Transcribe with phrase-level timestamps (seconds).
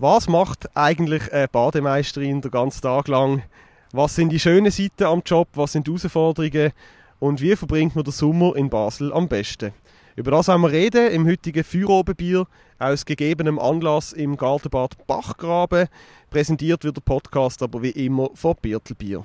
[0.00, 3.42] Was macht eigentlich eine Bademeisterin den ganzen Tag lang?
[3.90, 5.48] Was sind die schönen Seiten am Job?
[5.54, 6.70] Was sind die Herausforderungen?
[7.18, 9.72] Und wie verbringt man den Sommer in Basel am besten?
[10.14, 12.46] Über das haben wir reden im heutigen Feuerobenbier
[12.78, 15.88] aus gegebenem Anlass im Gartenbad Bachgraben.
[16.30, 19.24] Präsentiert wird der Podcast aber wie immer von Biertelbier.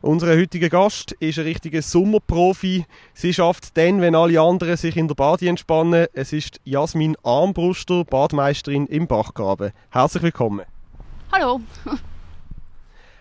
[0.00, 2.84] Unser heutiger Gast ist ein richtiger Sommerprofi.
[3.14, 6.06] Sie schafft dann, wenn alle anderen sich in der Bade entspannen.
[6.12, 9.72] Es ist Jasmin Armbruster, Badmeisterin im Bachgraben.
[9.90, 10.64] Herzlich willkommen.
[11.32, 11.60] Hallo.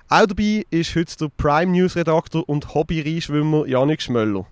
[0.09, 4.45] Auch dabei ist heute der Prime News Redakteur und Hobby-Reinschwimmer Janik Schmöller.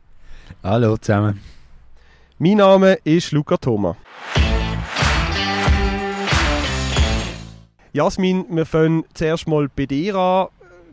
[0.64, 1.42] Hallo zusammen.
[2.39, 3.95] Mein Name ist Luca Thoma.
[7.94, 10.48] Jasmin, wir fangen zuerst mal bei dir an.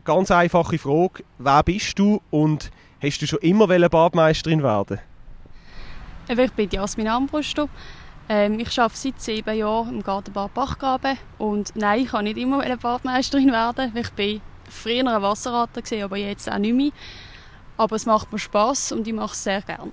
[0.05, 1.23] Ganz einfache Frage.
[1.39, 4.99] Wer bist du und hast du schon immer Badmeisterin werden
[6.29, 7.69] Ich bin Jasmin Armbruster.
[8.29, 11.19] Ähm, ich arbeite seit sieben Jahren im Gartenbad Bachgraben.
[11.39, 13.93] Und nein, ich kann nicht immer Badmeisterin werden.
[13.95, 16.91] Ich war früher eine Wasserratte, aber jetzt auch nicht mehr.
[17.77, 19.93] Aber es macht mir Spass und ich mache es sehr gerne.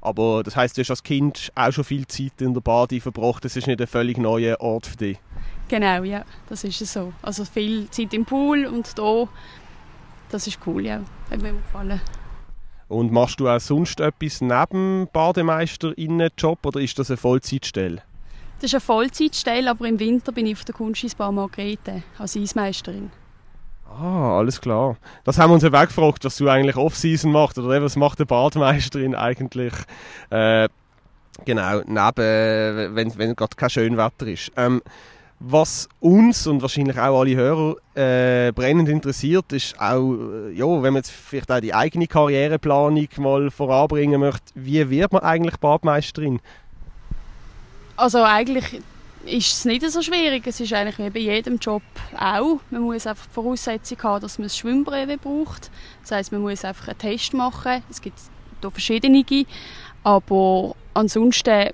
[0.00, 3.44] Aber das heißt, du hast als Kind auch schon viel Zeit in der Bade verbracht.
[3.44, 5.18] Das ist nicht ein völlig neuer Ort für dich.
[5.74, 7.12] Genau, ja, das ist so.
[7.20, 9.28] Also viel Zeit im Pool und hier,
[10.30, 12.00] das ist cool, ja, hat mir gefallen.
[12.86, 18.02] Und machst du auch sonst etwas neben Bademeisterinnenjob oder ist das eine Vollzeitstelle?
[18.60, 23.10] Das ist eine Vollzeitstelle, aber im Winter bin ich auf der Kunstschießbahn Margrethe als Eismeisterin.
[23.90, 24.96] Ah, alles klar.
[25.24, 28.26] Das haben wir uns ja weggefragt, was du eigentlich Off-Season machst oder was macht eine
[28.26, 29.74] Badmeisterin eigentlich
[30.30, 30.68] äh,
[31.44, 34.52] genau, neben, wenn, wenn gerade kein schönes Wetter ist.
[34.56, 34.80] Ähm,
[35.46, 40.92] was uns und wahrscheinlich auch alle Hörer äh, brennend interessiert, ist auch, äh, ja, wenn
[40.92, 46.40] man jetzt vielleicht auch die eigene Karriereplanung mal voranbringen möchte, wie wird man eigentlich Badmeisterin?
[47.96, 48.80] Also eigentlich
[49.26, 50.46] ist es nicht so schwierig.
[50.46, 51.82] Es ist eigentlich wie bei jedem Job
[52.18, 52.60] auch.
[52.70, 55.70] Man muss einfach die Voraussetzung haben, dass man ein Schwimmbrevet braucht.
[56.02, 57.82] Das heißt, man muss einfach einen Test machen.
[57.90, 58.18] Es gibt
[58.60, 59.24] da verschiedene,
[60.02, 61.70] aber ansonsten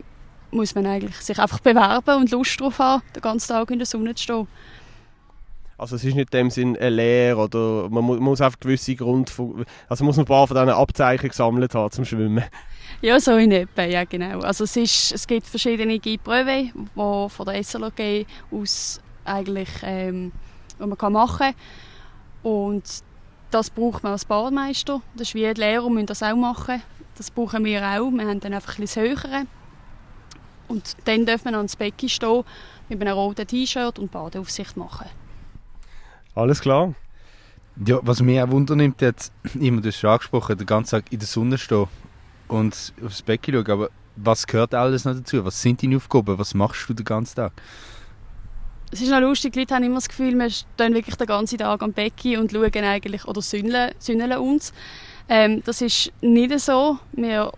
[0.50, 3.86] muss man eigentlich sich einfach bewerben und Lust darauf haben, den ganzen Tag in der
[3.86, 4.48] Sonne zu stehen.
[5.78, 9.32] Also es ist nicht in dem Sinn eine Lehre oder man muss einfach gewisse Grund,
[9.88, 12.44] also muss man ein paar von diesen Abzeichen gesammelt haben zum Schwimmen.
[13.00, 14.40] Ja, so in etwa, ja genau.
[14.40, 20.32] Also es, ist, es gibt verschiedene Prüfe, die von der SLOG aus eigentlich ähm,
[20.78, 21.54] man kann machen
[22.42, 22.52] kann.
[22.52, 22.84] Und
[23.50, 25.00] das braucht man als Badmeister.
[25.14, 26.82] Das ist wie die Lehrer müssen das auch machen.
[27.16, 28.10] Das brauchen wir auch.
[28.10, 29.46] Wir haben dann einfach ein bisschen höhere.
[30.70, 32.44] Und dann darf man ans Becken stehen
[32.88, 35.06] mit einem roten T-Shirt und Badeaufsicht machen.
[36.36, 36.94] Alles klar.
[37.84, 41.18] Ja, was mich auch wundernimmt, jetzt, immer, du hast schon angesprochen, den ganzen Tag in
[41.18, 41.88] der Sonne stehen
[42.46, 45.44] und aufs Becken schauen, aber was gehört alles noch dazu?
[45.44, 46.38] Was sind deine Aufgaben?
[46.38, 47.52] Was machst du den ganzen Tag?
[48.92, 51.58] Es ist noch lustig, die Leute haben immer das Gefühl, wir stehen wirklich den ganzen
[51.58, 54.72] Tag am Becken und schauen eigentlich, oder sünneln, sünneln uns.
[55.28, 56.98] Ähm, das ist nicht so.
[57.12, 57.52] Wir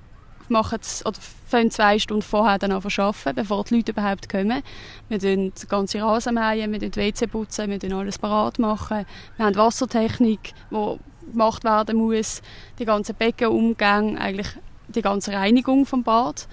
[0.53, 1.19] machen es, oder
[1.49, 4.63] fangen zwei Stunden vorher dann an arbeiten, bevor die Leute überhaupt kommen.
[5.09, 9.05] Wir tun die ganze Rasen mähen, wir tun WC putzen, wir tun alles parat machen.
[9.37, 10.99] Wir haben Wassertechnik, die
[11.31, 12.43] gemacht werden muss,
[12.79, 14.49] die ganzen Beckenumgänge, eigentlich
[14.89, 16.49] die ganze Reinigung vom Bad.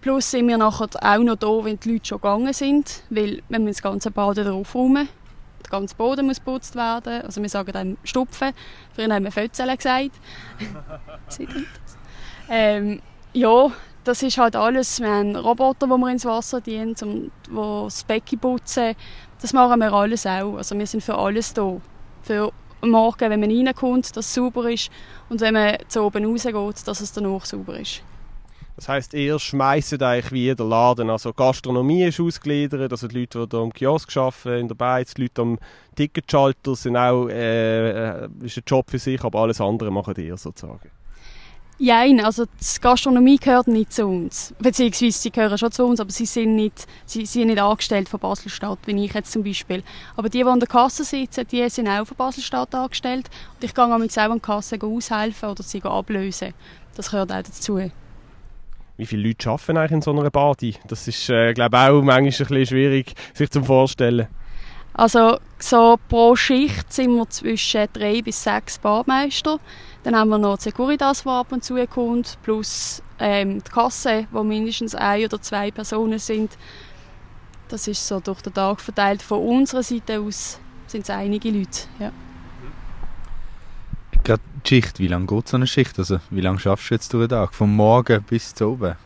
[0.00, 3.58] Plus sind wir nachher auch noch da, wenn die Leute schon gegangen sind, weil wir
[3.58, 5.08] müssen das ganze Bad wieder aufräumen.
[5.64, 7.22] Der ganze Boden muss geputzt werden.
[7.22, 8.52] Also wir sagen dann Stupfen.
[8.94, 10.10] Früher haben wir Fötzele gesagt.
[12.50, 13.00] ähm,
[13.32, 13.72] ja,
[14.04, 15.00] das ist halt alles.
[15.00, 16.94] Wir haben Roboter, die wir ins Wasser dienen,
[17.50, 18.94] um das Becken putzen.
[19.40, 20.56] Das machen wir alles auch.
[20.56, 21.80] Also wir sind für alles da.
[22.22, 22.52] Für
[22.84, 24.90] Morgen, wenn man reinkommt, dass es sauber ist
[25.28, 28.02] und wenn man zu oben rausgeht, dass es danach sauber ist.
[28.74, 31.08] Das heisst, ihr schmeißt eigentlich wie der Laden.
[31.08, 35.14] Also Gastronomie ist ausgegliedert, also die Leute, die hier am Kiosk arbeiten, in der Beiz,
[35.14, 35.58] die Leute am
[35.94, 40.36] Ticketschalter sind auch, äh, äh, ist ein Job für sich, aber alles andere machen ihr
[40.36, 40.90] sozusagen.
[41.84, 44.54] Nein, also die Gastronomie gehört nicht zu uns.
[44.60, 48.20] Beziehungsweise sie gehören schon zu uns, aber sie sind nicht, sie, sind nicht angestellt von
[48.20, 49.82] Basel-Stadt, wie ich jetzt zum Beispiel.
[50.16, 53.28] Aber die, die an der Kasse sitzen, die sind auch von Basel-Stadt angestellt.
[53.56, 56.54] Und ich gehe auch an die Kasse aushelfen oder sie ablösen.
[56.94, 57.80] Das gehört auch dazu.
[58.96, 60.76] wie viele Leute arbeiten eigentlich in so einer Badi?
[60.86, 64.28] Das ist, äh, glaube ich, auch manchmal ein bisschen schwierig, sich zu vorstellen.
[64.94, 69.58] Also so pro Schicht sind wir zwischen drei bis sechs Badmeister.
[70.02, 74.26] Dann haben wir noch die Securitas, die ab und zu kommt, plus ähm, die Kasse,
[74.32, 76.58] wo mindestens ein oder zwei Personen sind.
[77.68, 79.22] Das ist so durch den Tag verteilt.
[79.22, 80.58] Von unserer Seite aus
[80.88, 81.86] sind es einige Leute.
[81.98, 82.12] Ja.
[84.24, 85.98] Gerade die Schicht, wie lange geht so eine Schicht?
[85.98, 87.54] Also wie lange schaffst du jetzt durch den Tag?
[87.54, 88.96] Vom Morgen bis zu oben?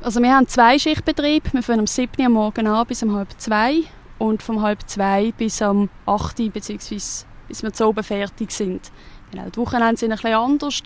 [0.00, 1.52] Also wir haben zwei Schichtbetrieb.
[1.52, 2.22] Wir fangen am 7.
[2.22, 3.82] Uhr morgen an bis um halb zwei
[4.18, 6.40] und vom halb zwei bis am 8.
[6.40, 8.90] Uhr, beziehungsweise bis wir zu oben fertig sind.
[9.30, 10.82] Genau, die Wochenende sind ein bisschen anders.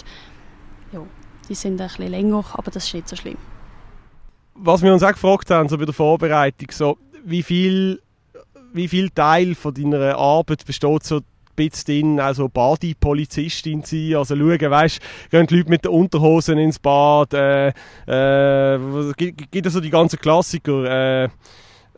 [0.93, 1.00] Ja,
[1.49, 3.38] die sind ein bisschen länger, aber das ist nicht so schlimm.
[4.55, 8.00] Was wir uns auch gefragt haben, so bei der Vorbereitung, so, wie viel,
[8.73, 11.21] wie viel Teil von deiner Arbeit besteht so
[11.69, 15.00] bisschen drin, also Badi-Polizistin sein, also schauen, weißt,
[15.31, 18.79] gehen die Leute mit den Unterhosen ins Bad, äh, äh,
[19.17, 21.29] gibt es so die ganzen Klassiker, äh,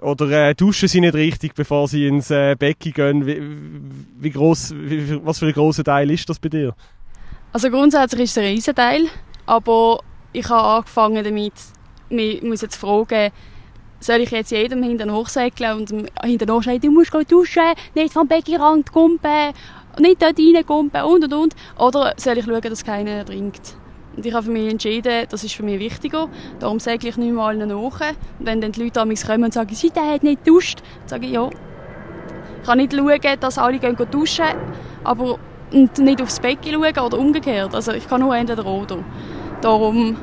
[0.02, 3.26] oder äh, duschen sie nicht richtig, bevor sie ins äh, Becken gehen?
[3.26, 3.42] Wie,
[4.20, 6.74] wie groß, wie, was für ein großer Teil ist das bei dir?
[7.52, 9.06] Also grundsätzlich ist es ein Riesenteil,
[9.46, 10.00] aber
[10.32, 11.52] ich habe angefangen damit,
[12.08, 13.30] ich muss jetzt fragen,
[14.00, 15.90] soll ich jetzt jedem hinten hochsäckeln und
[16.24, 19.52] hinten nachschreien, du musst duschen, nicht vom Beckenrand kumpen,
[19.98, 21.56] nicht dort reinkumpen und und und.
[21.78, 23.76] Oder soll ich schauen, dass keiner trinkt?
[24.16, 26.28] Und ich habe für mich entschieden, das ist für mich wichtiger.
[26.58, 27.76] Darum sage ich nicht mehr allen nach.
[27.78, 31.26] Und wenn dann die Leute an mich kommen und sagen, sie hat nicht duscht, sage
[31.26, 31.48] ich ja.
[32.60, 34.44] Ich kann nicht schauen, dass alle gehen duschen,
[35.02, 35.38] aber
[35.72, 37.74] nicht aufs Becken schauen oder umgekehrt.
[37.74, 38.98] Also ich kann nur entweder oder.
[39.60, 40.16] Darum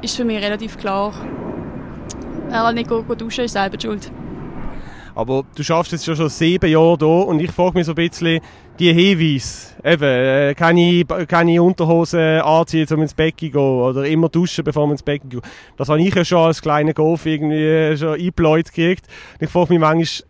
[0.00, 1.12] ist für mich relativ klar,
[2.48, 4.10] wer nicht duschen ist selber schuld.
[5.20, 8.40] Aber du schaffst jetzt schon, sieben Jahre hier und ich frage mich so ein bisschen,
[8.78, 14.30] die Hinweise, eben, äh, keine, keine Unterhose anziehen, um ins Bett zu gehen oder immer
[14.30, 15.42] duschen, bevor man ins Bett geht.
[15.76, 19.08] Das habe ich ja schon als kleiner Golf irgendwie schon eingebläut gekriegt.
[19.34, 20.26] Und ich frage mich manchmal,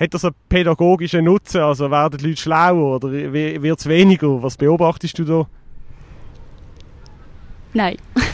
[0.00, 1.60] hat das einen pädagogischen Nutzen?
[1.60, 4.42] Also werden die Leute schlauer oder wird es weniger?
[4.42, 5.46] Was beobachtest du da?
[7.74, 7.96] Nein.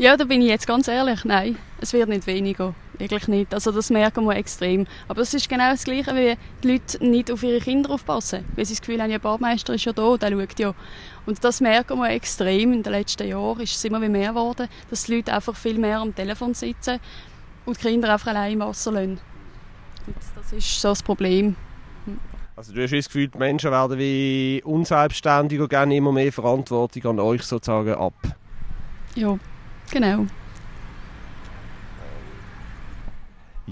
[0.00, 1.26] ja, da bin ich jetzt ganz ehrlich.
[1.26, 2.74] Nein, es wird nicht weniger.
[2.96, 3.52] Wirklich nicht.
[3.52, 4.86] Also das merken wir extrem.
[5.08, 8.46] Aber es ist genau das Gleiche, wie die Leute nicht auf ihre Kinder aufpassen.
[8.56, 10.74] Weil sie das Gefühl haben, ja, der Badmeister ist ja da, der schaut ja.
[11.26, 12.72] Und das merken wir extrem.
[12.72, 16.00] In den letzten Jahren ist es immer mehr geworden, dass die Leute einfach viel mehr
[16.00, 16.98] am Telefon sitzen
[17.66, 19.20] und die Kinder einfach allein im Wasser lassen.
[20.06, 21.56] Und das ist so das Problem.
[22.56, 27.20] Also du hast das Gefühl, die Menschen werden wie unselbstständiger, gerne immer mehr Verantwortung an
[27.20, 28.14] euch sozusagen ab.
[29.14, 29.38] Ja,
[29.90, 30.26] genau.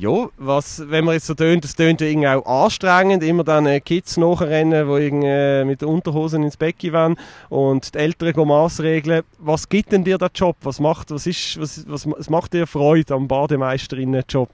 [0.00, 3.80] Ja, was, wenn man jetzt so tönt, das tönt irgendwie auch anstrengend, immer dann äh,
[3.80, 7.16] Kids nachrennen, die irgendwie äh, mit den Unterhosen ins Becken wollen
[7.48, 9.24] und die Eltern gehen Massregeln.
[9.38, 10.56] Was gibt denn dir der Job?
[10.60, 14.50] Was macht, was ist, was, was, was macht dir Freude am Bademeisterinnen-Job?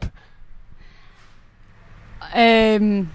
[2.34, 3.10] Ähm,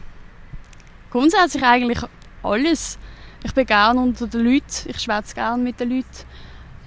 [1.10, 2.00] grundsätzlich eigentlich
[2.44, 3.00] alles.
[3.44, 6.06] Ich bin gerne unter den Leuten, ich schwätze gerne mit den Leuten.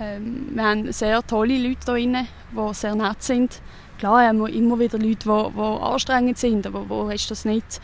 [0.01, 2.17] Ähm, wir haben sehr tolle Leute hier drin,
[2.53, 3.61] die sehr nett sind
[4.03, 7.81] Klar haben wir immer wieder Leute, die, die anstrengend sind, aber wo du das nicht?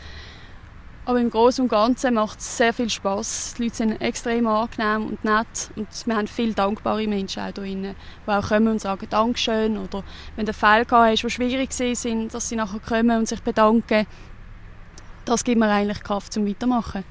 [1.05, 3.53] Aber im Großen und Ganzen macht es sehr viel Spaß.
[3.57, 7.95] Die Leute sind extrem angenehm und nett und wir haben viele dankbare Menschen auch hier
[8.25, 10.03] die auch kommen und sagen Dankeschön oder
[10.35, 14.05] wenn du Fall gehabt hast, die schwierig sind, dass sie nachher kommen und sich bedanken.
[15.23, 17.05] Das gibt mir eigentlich Kraft zum Weitermachen.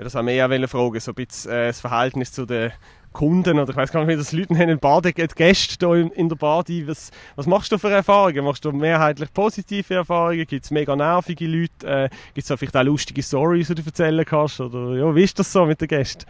[0.00, 2.70] Das haben wir ja fragen, so ein bisschen äh, das Verhältnis zu den
[3.12, 6.36] Kunden oder ich weiß gar nicht, wie das Leute nennen, Bade, Gäste hier in der
[6.36, 6.86] Badi.
[6.86, 8.44] Was, was machst du für Erfahrungen?
[8.44, 10.46] Machst du mehrheitlich positive Erfahrungen?
[10.46, 11.84] Gibt es mega nervige Leute?
[11.84, 14.60] Äh, Gibt es vielleicht auch lustige Stories, die du erzählen kannst?
[14.60, 16.26] Oder ja, wie ist das so mit den Gästen?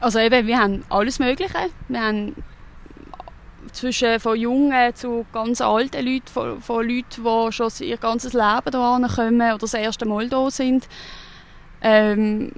[0.00, 1.68] Also eben, wir haben alles Mögliche.
[1.88, 2.34] Wir haben
[3.72, 8.70] zwischen von Jungen zu ganz alten Leuten, von, von Leuten, die schon ihr ganzes Leben
[8.70, 10.88] hierher kommen oder das erste Mal hier sind.
[11.82, 12.52] Ähm,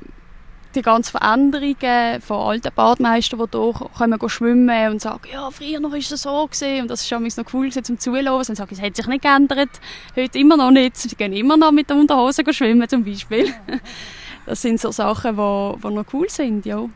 [0.74, 5.94] die ganzen Veränderungen von alten Badmeistern, die hier kommen schwimmen und sagen, ja, früher noch
[5.94, 6.82] ist es so gewesen.
[6.82, 8.44] und das war noch cool zum Zuhören.
[8.44, 9.70] Sie sagen, es hat sich nicht geändert,
[10.16, 13.52] heute immer noch nicht, sie gehen immer noch mit der Unterhose schwimmen zum Beispiel.
[14.46, 16.86] Das sind so Sachen, die, noch cool sind, ja.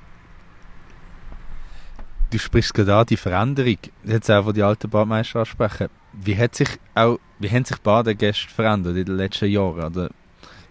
[2.30, 5.88] Du sprichst gerade an, die Veränderung, jetzt auch von die alten Badmeister ansprechen.
[6.12, 9.82] Wie, hat sich auch, wie haben sich Badegäste verändert in den letzten Jahren?
[9.82, 10.10] Oder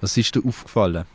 [0.02, 1.06] was ist dir aufgefallen?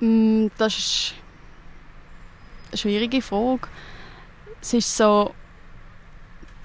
[0.00, 1.14] Das ist
[2.70, 3.68] eine schwierige Frage.
[4.60, 5.34] Es ist so,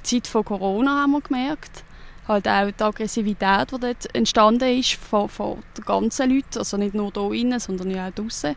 [0.04, 1.84] die Zeit von Corona haben wir gemerkt.
[2.28, 6.94] halt auch die Aggressivität, die dort entstanden ist von, von den ganzen Leuten, also nicht
[6.94, 8.56] nur hier innen, sondern auch draußen.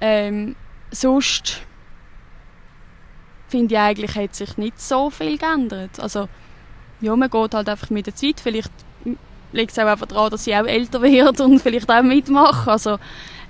[0.00, 0.56] Ähm,
[0.90, 1.62] sonst
[3.48, 6.00] finde ich eigentlich, hat sich nicht so viel geändert.
[6.00, 6.28] Also,
[7.00, 8.40] ja, man geht halt einfach mit der Zeit.
[8.40, 8.72] Vielleicht
[9.52, 12.70] liegt es auch einfach daran, dass ich auch älter werde und vielleicht auch mitmache.
[12.70, 12.98] Also,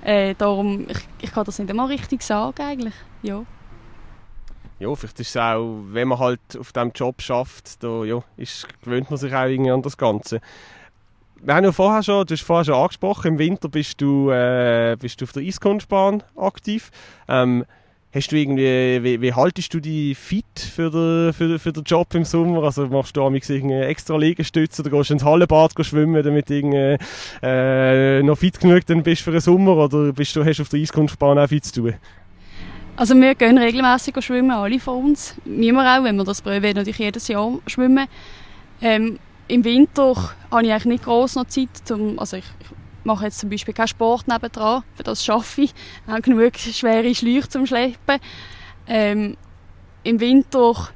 [0.03, 3.43] äh, darum, ich, ich kann das nicht einmal richtig sagen eigentlich, ja.
[4.79, 8.67] Ja, vielleicht ist es auch, wenn man halt auf diesem Job schafft, da ja, ist,
[8.81, 10.41] gewöhnt man sich auch irgendwie an das Ganze.
[11.41, 14.97] Wir haben ja vorher schon, du hast vorher schon angesprochen, im Winter bist du, äh,
[14.99, 16.89] bist du auf der Eiskunstbahn aktiv.
[17.27, 17.65] Ähm,
[18.13, 22.13] Hast du irgendwie, wie, wie haltest du dich fit für den, für, für den Job
[22.13, 22.61] im Sommer?
[22.61, 26.97] Also machst du irgendwie extra Liegestütze oder gehst du ins Hallenbad schwimmen, damit du
[27.41, 29.77] äh, noch fit genug dann bist für den Sommer?
[29.77, 31.93] Oder bist du, hast du auf der Eiskunstbahn auch fit zu tun?
[32.97, 35.33] Also wir gehen regelmäßig schwimmen, alle von uns.
[35.43, 38.05] Wir auch, wenn wir das Brevet natürlich jedes Jahr schwimmen.
[38.79, 39.17] Ähm,
[39.47, 40.13] Im Winter
[40.51, 42.45] habe ich eigentlich nicht groß noch Zeit, zum, also ich
[43.03, 45.73] mache jetzt zum Beispiel keinen Sport nebendran, für das schaffe ich.
[46.05, 48.19] Ich habe genug schwere Schläuche zum Schleppen.
[48.87, 49.37] Ähm,
[50.03, 50.89] Im Winter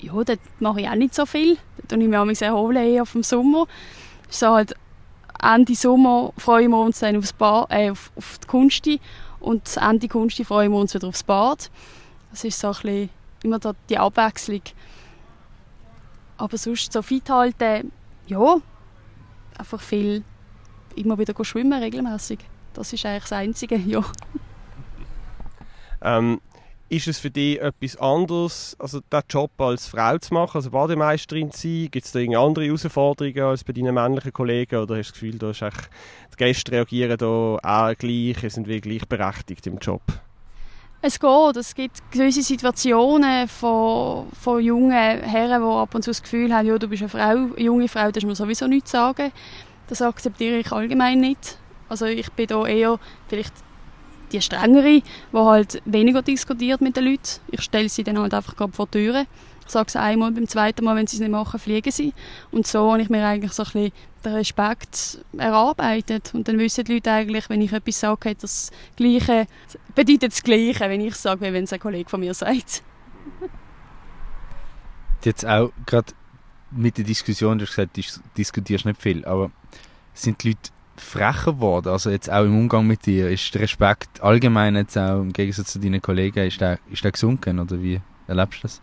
[0.00, 1.56] ja, dort mache ich auch nicht so viel.
[1.88, 3.66] Da tue ich mich erholen eher auf dem Sommer.
[4.28, 4.74] So halt
[5.42, 8.88] Ende Sommer freuen wir uns dann aufs Bad, äh, auf, auf die Kunst
[9.40, 11.70] und Ende Kunst freuen wir uns wieder aufs Bad.
[12.30, 13.10] Das ist so ein
[13.42, 14.62] immer die Abwechslung.
[16.38, 17.92] Aber sonst so fit halten,
[18.26, 18.56] ja,
[19.58, 20.22] einfach viel
[20.96, 22.38] immer wieder schwimmen regelmäßig.
[22.74, 24.02] Das ist eigentlich das Einzige, ja.
[26.02, 26.40] Ähm,
[26.88, 31.50] ist es für dich etwas anderes, also den Job als Frau zu machen, also Bademeisterin
[31.50, 31.88] zu sein?
[31.90, 34.76] Gibt es da irgendeine andere Herausforderungen als bei deinen männlichen Kollegen?
[34.76, 38.80] Oder hast du das Gefühl, da ist die Gäste reagieren da auch gleich, sind wir
[38.80, 40.02] gleichberechtigt im Job?
[41.02, 41.56] Es geht.
[41.56, 46.66] Es gibt gewisse Situationen von, von jungen Herren, die ab und zu das Gefühl haben,
[46.66, 49.30] ja, du bist eine Frau, junge Frau, das muss man sowieso nichts sagen.
[49.88, 51.58] Das akzeptiere ich allgemein nicht.
[51.88, 53.54] Also ich bin da eher vielleicht
[54.32, 55.02] die strengere, die
[55.32, 57.40] halt weniger diskutiert mit den Leuten.
[57.50, 59.26] Ich stelle sie dann halt einfach gerade vor die Türe.
[59.64, 62.12] Ich sage es einmal, beim zweiten Mal, wenn sie es nicht machen, fliegen sie.
[62.52, 63.92] Und so habe ich mir eigentlich so ein bisschen
[64.24, 66.32] den Respekt erarbeitet.
[66.34, 69.46] Und dann wissen die Leute eigentlich, wenn ich etwas sage, das Gleiche,
[69.94, 72.82] bedeutet das Gleiche, wenn ich sage, wie wenn es ein Kollege von mir sagt.
[75.24, 76.12] Jetzt auch gerade
[76.76, 78.02] mit der Diskussion, du hast gesagt, du
[78.36, 79.50] diskutierst nicht viel, aber
[80.14, 81.88] sind die Leute frecher geworden?
[81.88, 85.72] Also jetzt auch im Umgang mit dir, ist der Respekt allgemein jetzt auch im Gegensatz
[85.72, 88.82] zu deinen Kollegen, ist der, ist der gesunken oder wie erlebst du das?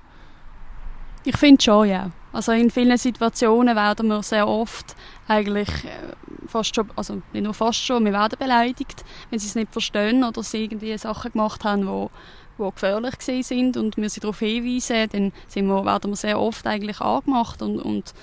[1.25, 2.11] Ich finde schon, ja.
[2.33, 4.95] Also in vielen Situationen werden wir sehr oft
[5.27, 6.13] eigentlich äh,
[6.47, 10.23] fast schon, also nicht nur fast schon, wir werden beleidigt, wenn sie es nicht verstehen
[10.23, 12.09] oder sie irgendwie Sachen gemacht haben, wo
[12.57, 16.65] die gefährlich sind und wir sie darauf hinweisen, dann sind wir, werden wir sehr oft
[16.67, 18.13] eigentlich angemacht und, und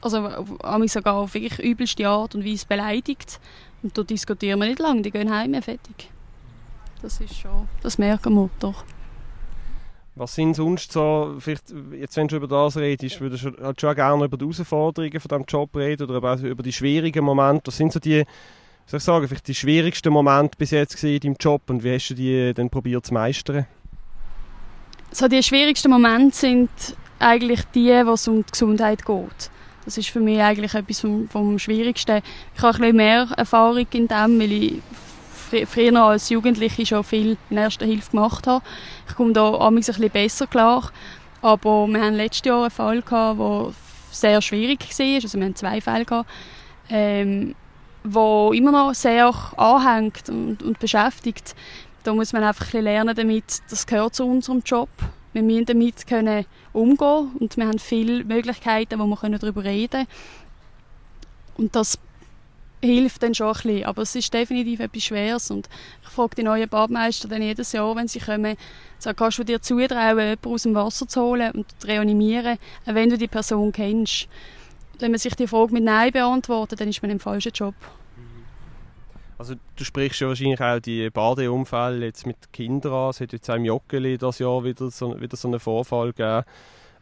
[0.00, 0.28] also
[0.78, 3.40] mich sogar auf wirklich übelste Art und Weise beleidigt.
[3.82, 6.10] Und da diskutieren wir nicht lange, die gehen heim, fertig.
[7.02, 8.84] Das ist schon, das merken wir doch.
[10.16, 13.94] Was sind sonst so, vielleicht, jetzt wenn du über das redest, würdest du halt schon
[13.94, 17.68] gerne über die Herausforderungen von diesem Job reden oder auch über die schwierigen Momente.
[17.68, 18.24] Was sind so die,
[18.88, 22.08] soll ich sagen, vielleicht die schwierigsten Momente bis jetzt in deinem Job und wie hast
[22.08, 23.66] du die dann probiert zu meistern?
[25.10, 26.70] So die schwierigsten Momente sind
[27.18, 29.50] eigentlich die, wo es um die Gesundheit geht.
[29.84, 32.22] Das ist für mich eigentlich etwas vom, vom Schwierigsten.
[32.54, 34.82] Ich habe ein bisschen mehr Erfahrung in dem, weil ich
[35.32, 38.64] fr früher als Jugendliche schon viel in Erster Hilfe gemacht habe.
[39.08, 40.90] Ich komme da ein bisschen besser klar.
[41.40, 43.72] Aber wir hatten letztes Jahr einen Fall, der
[44.10, 45.14] sehr schwierig war.
[45.14, 46.28] Also wir hatten zwei Fälle, gehabt,
[46.90, 47.54] ähm,
[48.12, 51.54] wo immer noch sehr anhängt und, und beschäftigt.
[52.04, 54.88] Da muss man einfach ein lernen damit, das gehört zu unserem Job
[55.32, 60.06] wir müssen damit können umgehen und wir haben viele Möglichkeiten, wo wir darüber reden können.
[61.56, 61.98] Und das
[62.80, 65.68] hilft dann schon ein bisschen, aber es ist definitiv etwas Schweres und
[66.02, 68.56] ich frage die neuen Badmeister dann jedes Jahr, wenn sie kommen,
[68.98, 73.10] sag, kannst du dir zutrauen, jemanden aus dem Wasser zu holen und zu reanimieren, wenn
[73.10, 74.28] du die Person kennst.
[74.98, 77.74] Wenn man sich die Frage mit Nein beantwortet, dann ist man im falschen Job.
[79.38, 83.10] Also du sprichst ja wahrscheinlich auch die Badeunfälle jetzt mit Kindern an.
[83.10, 86.42] Es hat jetzt auch im Joggeli das Jahr wieder so, wieder so einen Vorfall gegeben.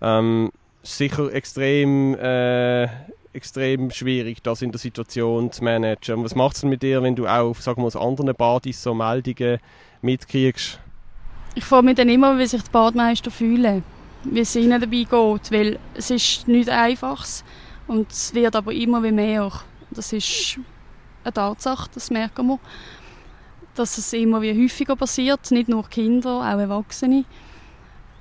[0.03, 2.89] Ähm, sicher extrem, äh,
[3.33, 6.23] extrem schwierig, das in der Situation zu managen.
[6.25, 8.95] Was macht es denn mit dir, wenn du auch sagen wir, aus anderen Badis so
[8.95, 9.59] Meldungen
[10.03, 10.79] mitkriegst?
[11.55, 13.83] Ich frage mich dann immer, wie sich die Badmeister fühlen,
[14.25, 17.25] wie es ihnen dabei geht, weil es ist nicht einfach
[17.87, 19.53] und es wird aber immer mehr.
[19.91, 20.59] Das ist
[21.25, 22.59] eine Tatsache, das merken wir.
[23.75, 27.25] Dass es immer wie häufiger passiert, nicht nur Kinder, auch Erwachsene.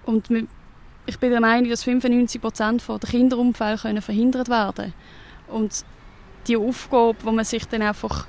[0.06, 0.28] Und
[1.06, 4.94] ich bin der Meinung, dass 95 Prozent der Kinderunfälle können verhindert werden
[5.48, 5.86] Und
[6.48, 8.28] die Aufgabe, wo man sich dann einfach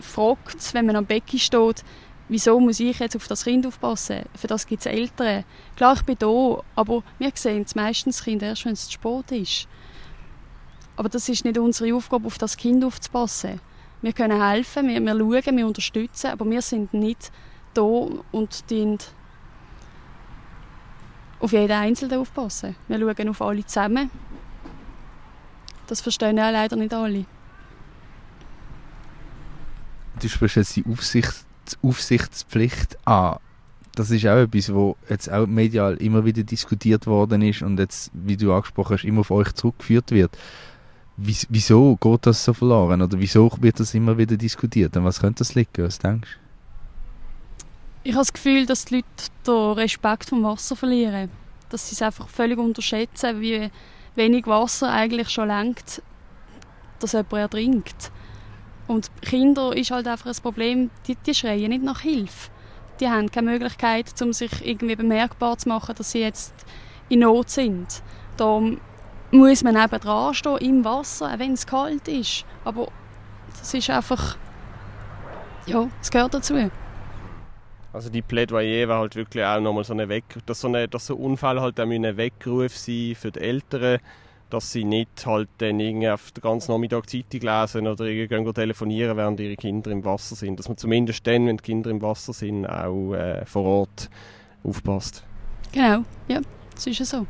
[0.00, 1.84] fragt, wenn man am Becken steht,
[2.28, 4.22] wieso muss ich jetzt auf das Kind aufpassen?
[4.34, 5.44] Für das gibt es Eltern.
[5.76, 9.32] Klar, ich bin da, aber wir sehen es meistens Kind erst, wenn es zu spät
[9.32, 9.68] ist.
[11.00, 13.58] Aber das ist nicht unsere Aufgabe, auf das Kind aufzupassen.
[14.02, 17.32] Wir können helfen, wir, wir schauen, wir unterstützen, aber wir sind nicht
[17.72, 18.98] da und dienen
[21.38, 22.76] auf jeden Einzelnen aufpassen.
[22.86, 24.10] Wir schauen auf alle zusammen.
[25.86, 27.24] Das verstehen auch leider nicht alle.
[30.20, 31.46] Du sprichst jetzt die Aufsicht,
[31.80, 33.38] Aufsichtspflicht an.
[33.94, 38.10] Das ist auch etwas, wo jetzt auch medial immer wieder diskutiert worden ist und jetzt,
[38.12, 40.36] wie du angesprochen hast, immer auf euch zurückgeführt wird.
[41.22, 43.02] Wieso geht das so verloren?
[43.02, 44.96] Oder wieso wird das immer wieder diskutiert?
[44.96, 45.84] Und was könnte das liegen?
[45.84, 46.40] Was denkst du?
[48.02, 49.06] Ich habe das Gefühl, dass die Leute
[49.46, 51.30] den Respekt vom Wasser verlieren.
[51.68, 53.70] Dass sie es einfach völlig unterschätzen, wie
[54.14, 56.02] wenig Wasser eigentlich schon lenkt,
[57.00, 58.10] dass jemand ertrinkt.
[58.86, 62.50] Und Kinder ist halt einfach ein Problem, die, die schreien nicht nach Hilfe.
[62.98, 66.54] Die haben keine Möglichkeit, um sich irgendwie bemerkbar zu machen, dass sie jetzt
[67.08, 68.02] in Not sind.
[68.36, 68.80] Darum
[69.30, 72.44] muss man eben dran stehen im Wasser, auch wenn es kalt ist.
[72.64, 72.88] Aber
[73.58, 74.36] das ist einfach,
[75.66, 76.70] ja, es gehört dazu.
[77.92, 81.06] Also die Plädoyer war halt wirklich auch nochmal so eine Weg, dass so, eine, dass
[81.06, 83.98] so Unfall halt auch ein Weckruf sein für die Eltern,
[84.48, 89.16] dass sie nicht halt dann irgendwie auf den ganzen Nachmittag Zeitung lesen oder irgendwie telefonieren,
[89.16, 90.58] während ihre Kinder im Wasser sind.
[90.58, 94.08] Dass man zumindest dann, wenn die Kinder im Wasser sind, auch äh, vor Ort
[94.62, 95.24] aufpasst.
[95.72, 96.40] Genau, ja,
[96.74, 97.26] das ist ja so.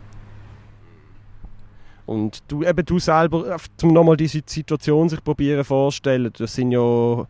[2.11, 7.25] Und du, eben du selber, um nochmal diese Situation sich probieren vorzustellen, das sind ja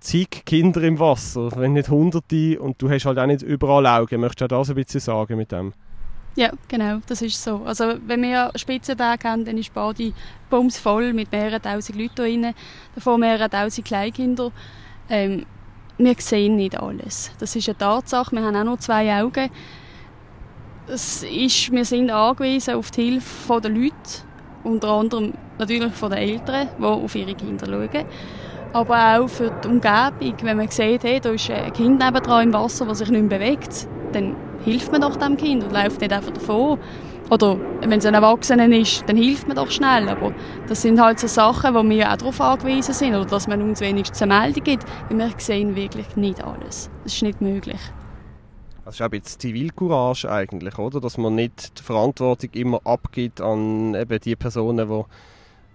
[0.00, 4.20] zig Kinder im Wasser, wenn nicht hunderte, und du hast halt auch nicht überall Augen.
[4.20, 5.72] Möchtest du auch das ein bisschen sagen mit dem?
[6.34, 7.62] Ja, genau, das ist so.
[7.64, 10.12] Also wenn wir Spitzenberg haben, dann ist Badi
[10.50, 12.54] voll mit mehreren tausend Leuten drin,
[12.94, 14.52] davon mehrere tausend Kleinkinder.
[15.08, 15.46] Ähm,
[15.96, 17.32] wir sehen nicht alles.
[17.38, 18.36] Das ist eine Tatsache.
[18.36, 19.48] Wir haben auch nur zwei Augen.
[20.88, 23.94] Es ist, wir sind angewiesen auf die Hilfe der Leute,
[24.62, 28.06] unter anderem natürlich von den Eltern, die auf ihre Kinder schauen
[28.72, 30.34] aber auch für die Umgebung.
[30.42, 33.38] Wenn man sieht, hey, da ist ein Kind nebendran im Wasser, das sich nicht mehr
[33.38, 36.78] bewegt, dann hilft man doch dem Kind und läuft nicht einfach davon.
[37.30, 40.08] Oder wenn es ein Erwachsener ist, dann hilft man doch schnell.
[40.08, 40.32] Aber
[40.68, 43.14] das sind halt so Sachen, wo wir auch darauf angewiesen sind.
[43.14, 44.84] Oder dass man uns wenigstens eine Meldung gibt.
[45.08, 46.90] Wir sehen wirklich nicht alles.
[47.02, 47.80] Das ist nicht möglich.
[48.86, 51.00] Das ist auch Zivilcourage eigentlich, oder?
[51.00, 55.04] Dass man nicht die Verantwortung immer abgibt an eben die Personen, die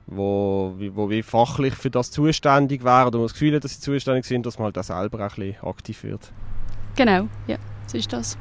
[0.08, 3.82] wo, wo wie fachlich für das zuständig wären oder man das Gefühl hat, dass sie
[3.82, 6.32] zuständig sind, dass man halt auch selber ein bisschen aktiv wird.
[6.96, 8.38] Genau, ja, so ist das.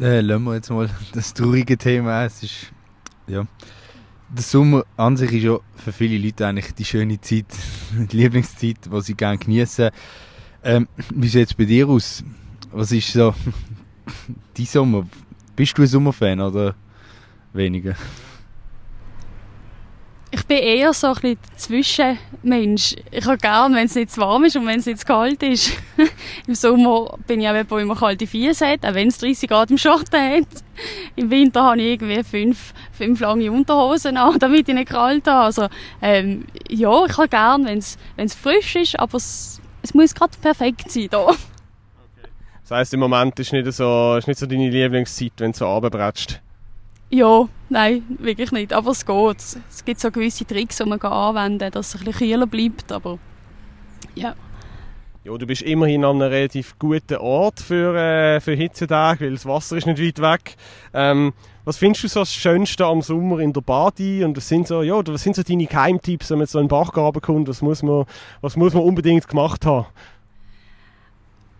[0.00, 2.24] Äh, lassen wir jetzt mal das traurige Thema.
[2.24, 2.72] Es ist,
[3.26, 3.46] ja,
[4.30, 7.44] der Sommer an sich ist ja für viele Leute eigentlich die schöne Zeit,
[7.92, 9.90] die Lieblingszeit, die sie gerne genießen.
[10.64, 12.24] Ähm, wie sieht es bei dir aus?
[12.72, 13.34] Was ist so
[14.56, 15.06] dein Sommer?
[15.56, 16.74] Bist du ein Sommerfan oder
[17.52, 17.96] weniger?
[20.32, 22.94] ich bin eher so ein bisschen Zwischenmensch.
[23.10, 25.42] Ich habe gerne, wenn es nicht zu warm ist und wenn es nicht zu kalt
[25.42, 25.72] ist.
[26.46, 29.48] Im Sommer bin ich auch jemand, der immer kalte Füße hat, auch wenn es 30
[29.48, 30.48] Grad im Schatten hat.
[31.16, 35.46] Im Winter habe ich irgendwie fünf, fünf lange Unterhosen an, damit ich nicht kalt habe.
[35.46, 35.68] Also,
[36.00, 40.92] ähm, ja, ich habe gerne, wenn es, frisch ist, aber es, es muss gerade perfekt
[40.92, 41.34] sein da.
[42.70, 45.66] Das heisst, im Moment ist nicht so, ist nicht so deine Lieblingszeit, wenn du so
[45.66, 46.40] runterbretschst?
[47.08, 48.72] Ja, nein, wirklich nicht.
[48.72, 49.38] Aber es geht.
[49.68, 52.92] Es gibt so gewisse Tricks, die man anwenden kann, dass es ein bisschen kühler bleibt.
[52.92, 53.18] Aber
[54.14, 54.36] ja.
[55.24, 59.46] Ja, du bist immerhin an einem relativ guten Ort für, äh, für Hitzetage, weil das
[59.46, 60.56] Wasser ist nicht weit weg.
[60.94, 61.32] Ähm,
[61.64, 64.22] was findest du so das Schönste am Sommer in der Badi?
[64.22, 66.68] Und was sind so, ja, was sind so deine Geheimtipps, wenn man so in den
[66.68, 67.48] Bachgraben kommt?
[67.48, 68.04] Was muss man,
[68.42, 69.86] was muss man unbedingt gemacht haben?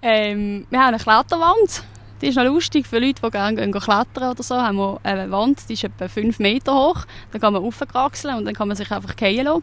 [0.02, 1.82] Ähm, wir haben eine Kletterwand.
[2.20, 4.56] Die ist noch lustig für Leute, die gerne gehen klettern oder so.
[4.56, 7.06] Haben wir eine Wand, die ist etwa 5 Meter hoch.
[7.32, 9.62] Da kann man raufkraxeln und dann kann man sich einfach fallen lassen.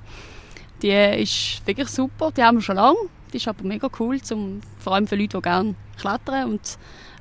[0.82, 2.32] Die ist wirklich super.
[2.32, 2.98] Die haben wir schon lange.
[3.32, 6.62] Die ist aber mega cool, zum, vor allem für Leute, die gerne klettern und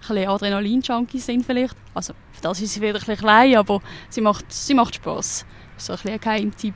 [0.08, 1.74] ein bisschen Adrenalin-Junkies sind vielleicht.
[1.94, 5.44] Also für das ist sie wieder ein bisschen klein, aber sie macht, sie macht Spass.
[5.76, 6.74] So ein bisschen ein Geheimtipp.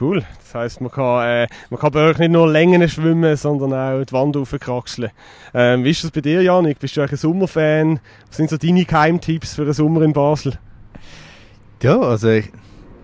[0.00, 0.24] Cool.
[0.44, 4.04] Das heisst, man kann, äh, man kann bei euch nicht nur Längen schwimmen, sondern auch
[4.04, 5.10] die Wand aufkraxeln.
[5.52, 6.78] Ähm, wie ist das bei dir, Janik?
[6.78, 7.98] Bist du ein Sommerfan?
[8.28, 10.56] Was sind so deine Geheimtipps für einen Sommer in Basel?
[11.82, 12.50] Ja, also ich,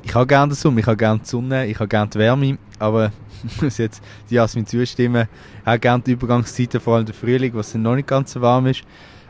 [0.04, 2.58] ich habe gerne den Sommer, ich habe gerne die Sonne, ich habe gerne die Wärme,
[2.78, 3.10] aber
[3.44, 5.26] ich muss jetzt die Jasmin zustimmen,
[5.62, 8.66] ich habe gerne die Übergangszeiten, vor allem der Frühling, was noch nicht ganz so warm
[8.66, 8.82] ist.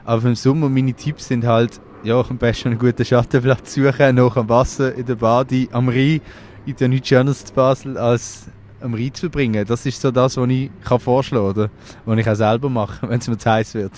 [0.05, 4.37] Aber im Sommer meine Tipps sind halt, ja, am besten einen guten Schattenplatz suchen, nach
[4.37, 6.21] am Wasser, in der Bade, am Rhein,
[6.67, 8.47] in der nichts anderes zu Basel, als
[8.81, 9.65] am Rhein zu verbringen.
[9.67, 11.71] Das ist so das, was ich kann vorschlagen oder
[12.05, 13.93] was ich auch selber mache, wenn es mir zu heiß wird.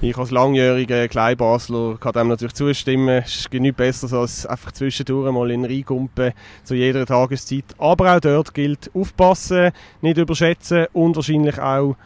[0.00, 3.22] Ich als langjähriger Kleinbasler kann dem natürlich zustimmen.
[3.24, 7.64] Es gibt nichts Besseres als einfach zwischendurch mal in kumpen, zu jeder Tageszeit.
[7.78, 11.96] Aber auch dort gilt aufpassen, nicht überschätzen und wahrscheinlich auch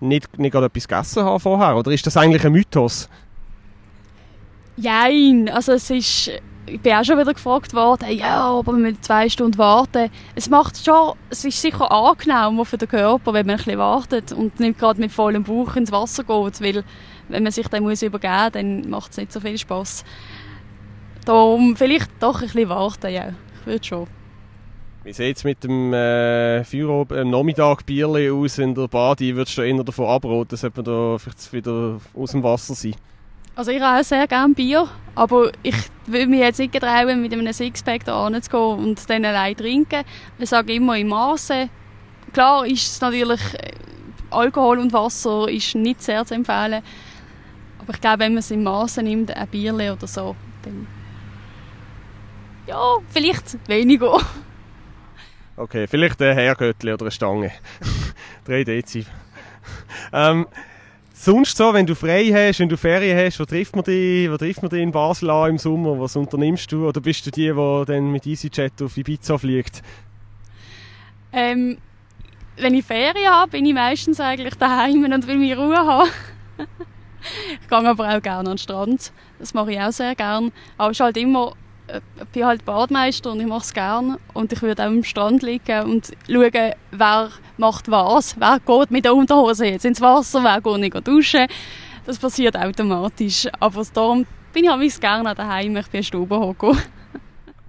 [0.00, 1.76] nicht, nicht gerade etwas gegessen haben vorher.
[1.76, 3.08] Oder ist das eigentlich ein Mythos?
[4.76, 6.30] Jein, also es ist,
[6.66, 10.10] ich bin auch schon wieder gefragt worden, ja, aber wir zwei Stunden warten.
[10.34, 14.32] Es macht schon, es ist sicher angenehm für den Körper, wenn man ein bisschen wartet
[14.32, 16.84] und nicht gerade mit vollem Bauch ins Wasser geht, weil
[17.28, 20.04] wenn man sich dann muss übergeben muss, dann macht es nicht so viel Spass.
[21.24, 23.28] Darum vielleicht doch ein bisschen warten, ja,
[23.60, 24.06] ich würde schon.
[25.04, 29.36] Wie sieht es mit dem äh, Feuer am Nachmittag Bierli aus in der Bade?
[29.36, 32.94] Würdest du eher davon abraten, sollte man da vielleicht wieder aus dem Wasser sein?
[33.56, 37.32] Also ich habe auch sehr gerne Bier, aber ich will mich jetzt nicht getrauen, mit
[37.32, 40.02] einem Sixpack da hinzugehen und dann allein trinken.
[40.38, 41.68] Ich sage immer im Maße.
[42.32, 43.72] Klar ist es natürlich, äh,
[44.30, 46.82] Alkohol und Wasser ist nicht sehr zu empfehlen,
[47.78, 50.88] aber ich glaube, wenn man es im Maße nimmt, ein Bierle oder so, dann
[52.66, 54.18] ja, vielleicht weniger.
[55.56, 57.52] Okay, vielleicht ein Herrgöttli oder eine Stange.
[58.46, 59.06] 3 Dezi.
[60.12, 60.46] ähm,
[61.14, 64.36] sonst so, wenn du frei hast, wenn du Ferien hast, wo trifft man dich, wo
[64.36, 65.98] trifft man dich in Basel an im Sommer?
[65.98, 66.86] Was unternimmst du?
[66.86, 69.82] Oder bist du die, die dann mit EasyJet auf Ibiza fliegt?
[71.32, 71.78] Ähm,
[72.56, 76.10] wenn ich Ferien habe, bin ich meistens eigentlich daheim und will meine Ruhe haben.
[77.60, 79.12] ich gehe aber auch gerne an den Strand.
[79.38, 80.52] Das mache ich auch sehr gerne.
[80.76, 81.54] Aber es ist halt immer
[81.86, 84.18] ich bin halt Badmeister und ich mache es gerne.
[84.32, 88.38] Und ich würde auch am Strand liegen und schauen, wer macht was.
[88.38, 91.46] Wer geht mit der Unterhose jetzt ins Wasser, wer geht nicht duschen.
[92.06, 93.48] Das passiert automatisch.
[93.60, 96.78] Aber darum bin ich auch gerne daheim, ich bin Stube hocken.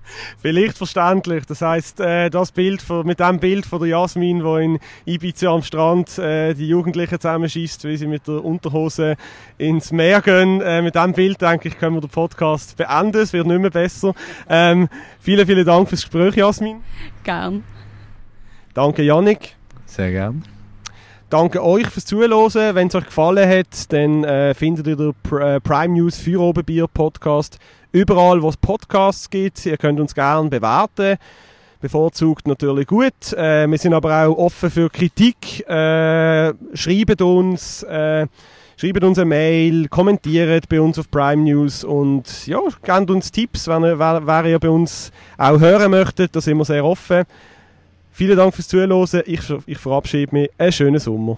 [0.41, 1.45] Vielleicht verständlich.
[1.45, 5.49] Das heißt, äh, das Bild von, mit dem Bild von der Jasmin, wo in Ibiza
[5.49, 9.15] am Strand äh, die Jugendlichen zusammenschießt, wie sie mit der Unterhose
[9.57, 10.61] ins Meer gehen.
[10.61, 13.21] Äh, mit dem Bild denke ich, können wir den Podcast beenden.
[13.21, 14.13] Es wird nicht mehr besser.
[14.49, 14.87] Ähm,
[15.19, 16.81] vielen, vielen Dank fürs Gespräch, Jasmin.
[17.23, 17.63] Gern.
[18.73, 19.55] Danke, Yannick.
[19.85, 20.43] Sehr gern.
[21.29, 22.75] Danke euch fürs Zuhören.
[22.75, 27.57] Wenn es euch gefallen hat, dann äh, findet ihr den Pr Prime News Feuerobenbier Podcast
[27.95, 29.65] überall, wo es Podcasts gibt.
[29.65, 31.17] Ihr könnt uns gerne bewerten.
[31.79, 33.33] Bevorzugt natürlich gut.
[33.33, 35.67] Äh, wir sind aber auch offen für Kritik.
[35.67, 38.27] Äh, schreibt uns, äh,
[38.75, 43.67] schreibt uns eine Mail, kommentiert bei uns auf Prime News und ja, gebt uns Tipps,
[43.67, 46.35] wenn ihr, wer, ihr bei uns auch hören möchtet.
[46.35, 47.23] Da sind wir sehr offen.
[48.11, 49.23] Vielen Dank fürs Zuhören.
[49.25, 50.49] Ich, ich verabschiede mich.
[50.57, 51.37] Einen schönen Sommer.